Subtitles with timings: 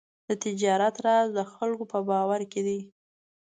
[0.27, 2.79] د تجارت راز د خلکو په باور کې دی.